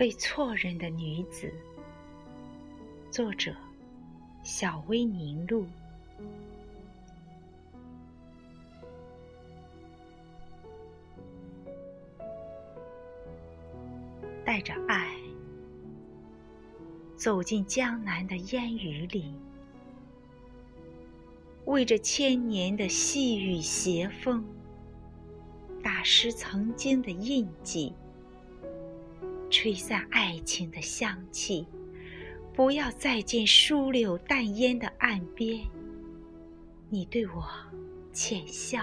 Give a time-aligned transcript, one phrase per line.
[0.00, 1.52] 被错认的女子，
[3.10, 3.54] 作者：
[4.42, 5.66] 小薇凝露。
[14.42, 15.14] 带着爱，
[17.14, 19.34] 走进江南的烟雨里，
[21.66, 24.42] 为这千年的细雨斜风，
[25.82, 27.92] 打湿曾经的印记。
[29.50, 31.66] 吹散爱情的香气，
[32.54, 35.60] 不要再见疏柳淡烟的岸边。
[36.88, 37.44] 你对我
[38.12, 38.80] 浅笑，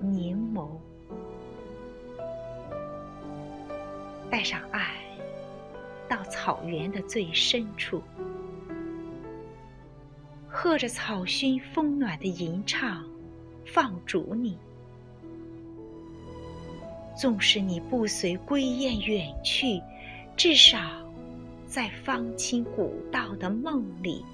[0.00, 0.68] 凝眸，
[4.30, 4.96] 带上爱，
[6.08, 8.02] 到草原的最深处，
[10.46, 13.02] 和着草熏风暖的吟唱，
[13.64, 14.58] 放逐你。
[17.18, 19.82] 纵使你不随归雁远去，
[20.36, 20.78] 至少
[21.66, 24.24] 在芳清古道的梦里，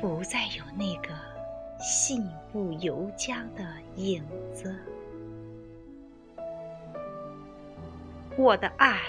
[0.00, 1.12] 不再有那个
[1.80, 4.22] 信步游江的影
[4.54, 4.72] 子。
[8.36, 9.00] 我的爱，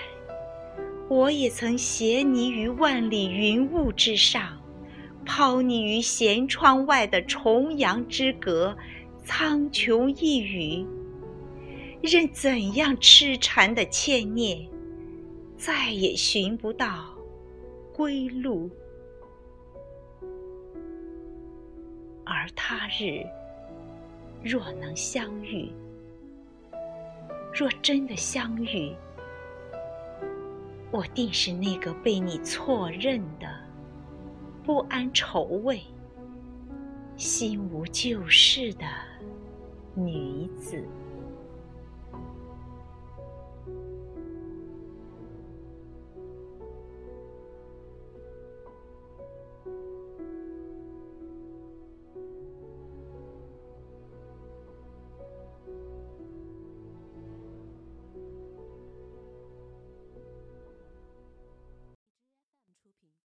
[1.07, 4.59] 我也曾携你于万里云雾之上，
[5.27, 8.75] 抛你于舷窗外的重阳之阁，
[9.23, 10.87] 苍穹一隅。
[12.05, 14.69] 任怎样痴缠的牵念，
[15.57, 17.15] 再也寻不到
[17.91, 18.69] 归路。
[22.23, 23.23] 而他日
[24.43, 25.71] 若能相遇，
[27.53, 28.95] 若真的相遇，
[30.91, 33.47] 我定是那个被你错认的
[34.63, 35.81] 不安愁味、
[37.15, 38.85] 心无旧事的
[39.95, 40.83] 女子。